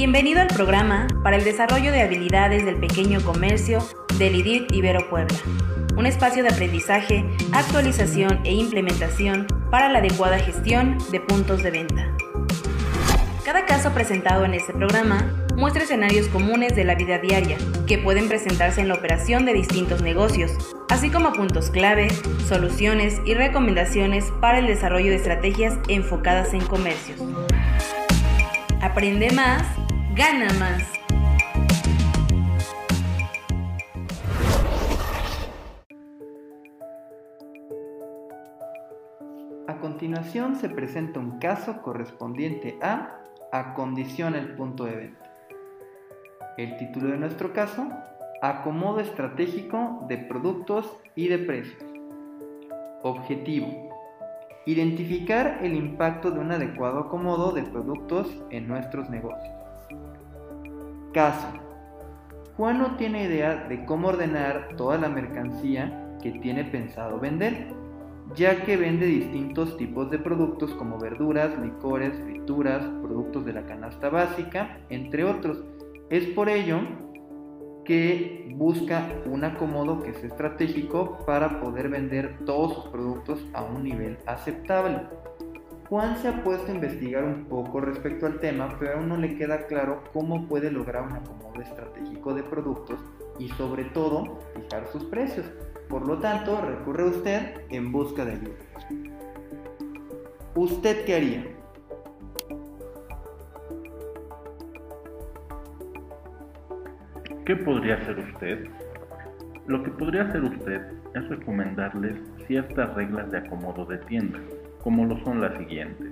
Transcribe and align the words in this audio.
Bienvenido 0.00 0.40
al 0.40 0.46
programa 0.46 1.08
para 1.22 1.36
el 1.36 1.44
desarrollo 1.44 1.92
de 1.92 2.00
habilidades 2.00 2.64
del 2.64 2.76
pequeño 2.76 3.20
comercio 3.20 3.86
del 4.16 4.34
IDIT 4.34 4.72
Ibero 4.72 5.10
Puebla, 5.10 5.36
un 5.94 6.06
espacio 6.06 6.42
de 6.42 6.48
aprendizaje, 6.48 7.22
actualización 7.52 8.40
e 8.44 8.54
implementación 8.54 9.46
para 9.70 9.90
la 9.90 9.98
adecuada 9.98 10.38
gestión 10.38 10.96
de 11.12 11.20
puntos 11.20 11.62
de 11.62 11.70
venta. 11.70 12.16
Cada 13.44 13.66
caso 13.66 13.92
presentado 13.92 14.46
en 14.46 14.54
este 14.54 14.72
programa 14.72 15.34
muestra 15.54 15.82
escenarios 15.82 16.28
comunes 16.28 16.74
de 16.74 16.84
la 16.84 16.94
vida 16.94 17.18
diaria 17.18 17.58
que 17.86 17.98
pueden 17.98 18.26
presentarse 18.26 18.80
en 18.80 18.88
la 18.88 18.94
operación 18.94 19.44
de 19.44 19.52
distintos 19.52 20.00
negocios, 20.00 20.52
así 20.88 21.10
como 21.10 21.34
puntos 21.34 21.68
clave, 21.68 22.08
soluciones 22.48 23.20
y 23.26 23.34
recomendaciones 23.34 24.32
para 24.40 24.60
el 24.60 24.66
desarrollo 24.66 25.10
de 25.10 25.16
estrategias 25.16 25.78
enfocadas 25.88 26.54
en 26.54 26.64
comercios. 26.64 27.20
Aprende 28.80 29.30
más, 29.32 29.62
gana 30.14 30.48
más. 30.58 30.82
A 39.68 39.78
continuación 39.80 40.56
se 40.56 40.68
presenta 40.68 41.20
un 41.20 41.38
caso 41.38 41.80
correspondiente 41.82 42.78
a 42.82 43.16
Acondiciona 43.52 44.38
el 44.38 44.54
punto 44.54 44.84
de 44.84 44.96
venta. 44.96 45.32
El 46.56 46.76
título 46.76 47.10
de 47.10 47.18
nuestro 47.18 47.52
caso, 47.52 47.88
Acomodo 48.42 49.00
estratégico 49.00 50.04
de 50.08 50.18
productos 50.18 50.96
y 51.14 51.28
de 51.28 51.38
precios. 51.38 51.82
Objetivo. 53.02 53.68
Identificar 54.66 55.60
el 55.62 55.74
impacto 55.74 56.30
de 56.30 56.40
un 56.40 56.52
adecuado 56.52 57.00
acomodo 57.00 57.52
de 57.52 57.62
productos 57.62 58.42
en 58.50 58.68
nuestros 58.68 59.08
negocios. 59.08 59.59
Caso. 61.12 61.48
Juan 62.56 62.78
no 62.78 62.96
tiene 62.96 63.24
idea 63.24 63.66
de 63.68 63.84
cómo 63.84 64.08
ordenar 64.08 64.76
toda 64.76 64.98
la 64.98 65.08
mercancía 65.08 66.16
que 66.22 66.32
tiene 66.32 66.64
pensado 66.64 67.18
vender 67.18 67.80
ya 68.34 68.64
que 68.64 68.76
vende 68.76 69.06
distintos 69.06 69.76
tipos 69.76 70.10
de 70.10 70.18
productos 70.18 70.72
como 70.74 70.98
verduras, 70.98 71.58
licores, 71.58 72.12
frituras, 72.24 72.82
productos 73.02 73.44
de 73.44 73.52
la 73.52 73.66
canasta 73.66 74.08
básica, 74.08 74.78
entre 74.88 75.24
otros. 75.24 75.64
Es 76.10 76.26
por 76.28 76.48
ello 76.48 76.80
que 77.84 78.52
busca 78.56 79.08
un 79.26 79.44
acomodo 79.44 80.02
que 80.02 80.10
es 80.10 80.22
estratégico 80.22 81.18
para 81.26 81.60
poder 81.60 81.88
vender 81.88 82.38
todos 82.44 82.74
sus 82.74 82.86
productos 82.88 83.44
a 83.52 83.62
un 83.62 83.82
nivel 83.82 84.18
aceptable. 84.26 85.00
Juan 85.90 86.16
se 86.18 86.28
ha 86.28 86.44
puesto 86.44 86.70
a 86.70 86.74
investigar 86.76 87.24
un 87.24 87.46
poco 87.46 87.80
respecto 87.80 88.24
al 88.24 88.38
tema, 88.38 88.76
pero 88.78 88.98
aún 88.98 89.08
no 89.08 89.16
le 89.16 89.34
queda 89.34 89.66
claro 89.66 90.04
cómo 90.12 90.46
puede 90.46 90.70
lograr 90.70 91.02
un 91.02 91.14
acomodo 91.14 91.60
estratégico 91.60 92.32
de 92.32 92.44
productos 92.44 93.00
y 93.40 93.48
sobre 93.48 93.86
todo 93.86 94.38
fijar 94.54 94.86
sus 94.92 95.02
precios. 95.06 95.50
Por 95.88 96.06
lo 96.06 96.20
tanto, 96.20 96.60
recurre 96.60 97.02
a 97.02 97.06
usted 97.06 97.62
en 97.70 97.90
busca 97.90 98.24
de 98.24 98.32
ayuda. 98.34 98.54
¿Usted 100.54 101.04
qué 101.04 101.14
haría? 101.16 101.44
¿Qué 107.44 107.56
podría 107.56 107.96
hacer 107.96 108.16
usted? 108.16 108.68
Lo 109.66 109.82
que 109.82 109.90
podría 109.90 110.22
hacer 110.22 110.44
usted 110.44 110.82
es 111.16 111.28
recomendarles 111.28 112.16
ciertas 112.46 112.94
reglas 112.94 113.28
de 113.32 113.38
acomodo 113.38 113.84
de 113.86 113.98
tienda, 113.98 114.38
como 114.82 115.04
lo 115.04 115.22
son 115.24 115.40
las 115.40 115.56
siguientes. 115.58 116.08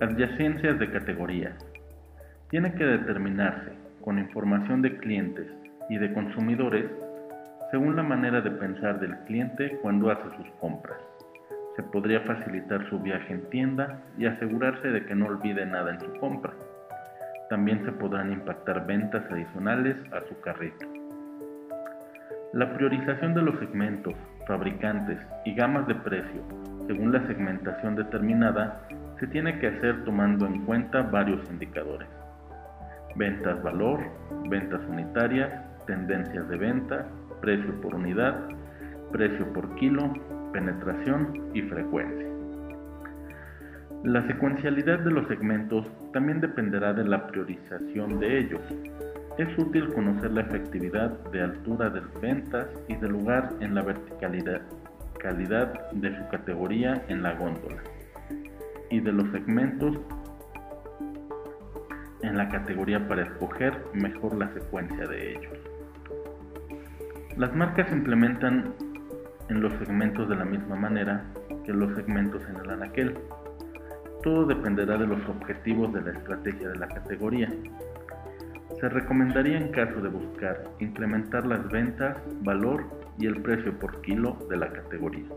Adyacencias 0.00 0.78
de 0.78 0.90
categoría. 0.90 1.56
Tiene 2.50 2.72
que 2.74 2.84
determinarse 2.84 3.72
con 4.02 4.18
información 4.18 4.82
de 4.82 4.96
clientes 4.98 5.46
y 5.88 5.98
de 5.98 6.12
consumidores 6.12 6.86
según 7.70 7.96
la 7.96 8.02
manera 8.02 8.40
de 8.40 8.50
pensar 8.50 8.98
del 9.00 9.16
cliente 9.26 9.78
cuando 9.82 10.10
hace 10.10 10.24
sus 10.36 10.50
compras. 10.60 10.98
Se 11.76 11.82
podría 11.84 12.20
facilitar 12.22 12.88
su 12.90 12.98
viaje 12.98 13.32
en 13.32 13.48
tienda 13.50 14.02
y 14.18 14.26
asegurarse 14.26 14.88
de 14.88 15.04
que 15.06 15.14
no 15.14 15.26
olvide 15.26 15.64
nada 15.66 15.92
en 15.92 16.00
su 16.00 16.12
compra. 16.14 16.52
También 17.48 17.84
se 17.84 17.92
podrán 17.92 18.32
impactar 18.32 18.86
ventas 18.86 19.24
adicionales 19.30 19.96
a 20.12 20.26
su 20.28 20.40
carrito. 20.40 20.86
La 22.52 22.74
priorización 22.74 23.34
de 23.34 23.42
los 23.42 23.58
segmentos, 23.60 24.14
fabricantes 24.46 25.18
y 25.44 25.54
gamas 25.54 25.86
de 25.86 25.94
precio 25.94 26.42
según 26.90 27.12
la 27.12 27.24
segmentación 27.28 27.94
determinada 27.94 28.82
se 29.20 29.28
tiene 29.28 29.60
que 29.60 29.68
hacer 29.68 30.04
tomando 30.04 30.44
en 30.44 30.64
cuenta 30.64 31.02
varios 31.02 31.40
indicadores. 31.48 32.08
Ventas 33.14 33.62
valor, 33.62 34.00
ventas 34.48 34.80
unitarias, 34.88 35.52
tendencias 35.86 36.48
de 36.48 36.56
venta, 36.56 37.06
precio 37.40 37.80
por 37.80 37.94
unidad, 37.94 38.34
precio 39.12 39.52
por 39.52 39.72
kilo, 39.76 40.12
penetración 40.52 41.50
y 41.54 41.62
frecuencia. 41.62 42.26
La 44.02 44.26
secuencialidad 44.26 44.98
de 44.98 45.12
los 45.12 45.28
segmentos 45.28 45.86
también 46.12 46.40
dependerá 46.40 46.92
de 46.92 47.04
la 47.04 47.28
priorización 47.28 48.18
de 48.18 48.38
ellos. 48.40 48.62
Es 49.38 49.56
útil 49.58 49.92
conocer 49.92 50.32
la 50.32 50.40
efectividad 50.40 51.10
de 51.30 51.40
altura 51.40 51.88
de 51.88 52.00
ventas 52.20 52.66
y 52.88 52.96
de 52.96 53.08
lugar 53.08 53.48
en 53.60 53.76
la 53.76 53.82
verticalidad 53.82 54.62
calidad 55.22 55.90
de 55.92 56.16
su 56.16 56.28
categoría 56.28 57.04
en 57.08 57.22
la 57.22 57.34
góndola 57.34 57.82
y 58.90 59.00
de 59.00 59.12
los 59.12 59.30
segmentos 59.30 59.96
en 62.22 62.36
la 62.36 62.48
categoría 62.48 63.06
para 63.08 63.22
escoger 63.22 63.72
mejor 63.94 64.36
la 64.36 64.52
secuencia 64.52 65.06
de 65.06 65.32
ellos. 65.32 65.58
Las 67.36 67.54
marcas 67.54 67.88
se 67.88 67.96
implementan 67.96 68.74
en 69.48 69.60
los 69.60 69.72
segmentos 69.78 70.28
de 70.28 70.36
la 70.36 70.44
misma 70.44 70.76
manera 70.76 71.24
que 71.64 71.72
los 71.72 71.94
segmentos 71.96 72.42
en 72.48 72.56
el 72.56 72.70
anaquel. 72.70 73.18
Todo 74.22 74.46
dependerá 74.46 74.98
de 74.98 75.06
los 75.06 75.26
objetivos 75.28 75.92
de 75.92 76.02
la 76.02 76.12
estrategia 76.12 76.68
de 76.68 76.78
la 76.78 76.88
categoría. 76.88 77.48
Se 78.78 78.88
recomendaría 78.88 79.58
en 79.58 79.72
caso 79.72 80.00
de 80.00 80.08
buscar 80.08 80.64
incrementar 80.78 81.46
las 81.46 81.66
ventas, 81.68 82.16
valor 82.42 82.99
y 83.20 83.26
el 83.26 83.42
precio 83.42 83.78
por 83.78 84.00
kilo 84.00 84.36
de 84.48 84.56
la 84.56 84.72
categoría. 84.72 85.28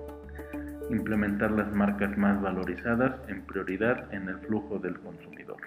Implementar 0.90 1.52
las 1.52 1.72
marcas 1.74 2.18
más 2.18 2.42
valorizadas 2.42 3.14
en 3.28 3.42
prioridad 3.42 4.12
en 4.14 4.30
el 4.30 4.40
flujo 4.40 4.80
del 4.80 5.00
consumidor. 5.00 5.58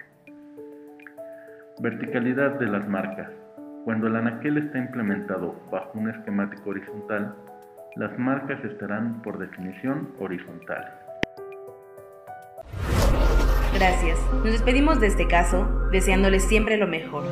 Verticalidad 1.79 2.59
de 2.59 2.67
las 2.67 2.87
marcas. 2.89 3.29
Cuando 3.85 4.07
el 4.07 4.15
anaquel 4.15 4.57
está 4.57 4.79
implementado 4.79 5.55
bajo 5.71 5.97
un 5.97 6.09
esquemático 6.09 6.71
horizontal, 6.71 7.35
las 7.95 8.17
marcas 8.17 8.63
estarán 8.65 9.21
por 9.21 9.37
definición 9.37 10.09
horizontales. 10.19 11.06
Gracias. 13.77 14.17
Nos 14.33 14.53
despedimos 14.53 14.99
de 14.99 15.05
este 15.05 15.27
caso 15.27 15.67
deseándoles 15.91 16.43
siempre 16.43 16.77
lo 16.77 16.87
mejor. 16.87 17.29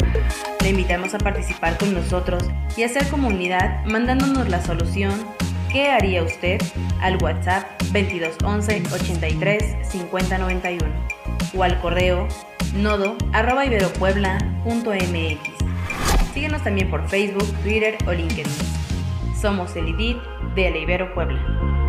Le 0.62 0.70
invitamos 0.70 1.16
a 1.16 1.18
participar 1.18 1.76
con 1.80 1.92
nosotros 1.96 2.44
y 2.78 2.84
hacer 2.84 3.08
comunidad 3.10 3.84
mandándonos 3.86 4.48
la 4.48 4.62
solución 4.64 5.12
¿Qué 5.72 5.90
haría 5.90 6.22
usted? 6.22 6.62
al 7.02 7.18
WhatsApp 7.22 7.66
2211 7.92 8.84
83 8.94 9.90
5091 9.90 10.86
o 11.58 11.64
al 11.64 11.80
correo 11.82 12.28
nodo 12.76 13.18
arroba 13.34 13.66
iberopuebla.mx. 13.66 15.40
Síguenos 16.36 16.64
también 16.64 16.92
por 16.92 17.10
Facebook, 17.10 17.52
Twitter 17.64 17.98
o 18.06 18.14
LinkedIn. 18.14 18.46
Somos 19.42 19.76
el 19.76 19.90
IDIT 19.90 20.18
de 20.54 20.70
La 20.70 20.78
Ibero 20.78 21.12
Puebla. 21.16 21.85